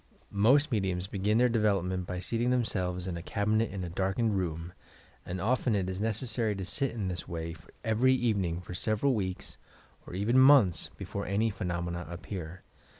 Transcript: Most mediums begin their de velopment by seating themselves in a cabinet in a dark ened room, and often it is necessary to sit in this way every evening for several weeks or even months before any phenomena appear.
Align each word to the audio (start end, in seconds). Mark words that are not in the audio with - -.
Most 0.33 0.71
mediums 0.71 1.05
begin 1.05 1.37
their 1.37 1.47
de 1.47 1.59
velopment 1.59 2.07
by 2.07 2.19
seating 2.19 2.49
themselves 2.49 3.05
in 3.05 3.17
a 3.17 3.21
cabinet 3.21 3.69
in 3.69 3.83
a 3.83 3.89
dark 3.91 4.17
ened 4.17 4.33
room, 4.35 4.73
and 5.27 5.39
often 5.39 5.75
it 5.75 5.87
is 5.87 6.01
necessary 6.01 6.55
to 6.55 6.65
sit 6.65 6.89
in 6.93 7.07
this 7.07 7.27
way 7.27 7.55
every 7.83 8.15
evening 8.15 8.61
for 8.61 8.73
several 8.73 9.13
weeks 9.13 9.59
or 10.07 10.15
even 10.15 10.39
months 10.39 10.89
before 10.97 11.27
any 11.27 11.51
phenomena 11.51 12.07
appear. 12.09 12.63